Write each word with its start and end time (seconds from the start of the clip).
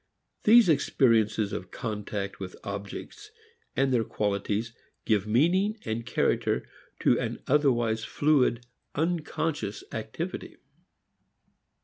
These 0.45 0.67
experiences 0.67 1.53
of 1.53 1.69
contact 1.69 2.39
with 2.39 2.55
objects 2.63 3.29
and 3.75 3.93
their 3.93 4.03
qualities 4.03 4.73
give 5.05 5.27
meaning, 5.27 5.75
character, 6.07 6.67
to 7.01 7.19
an 7.19 7.43
otherwise 7.45 8.03
fluid, 8.03 8.65
unconscious 8.95 9.83
activity. 9.91 10.55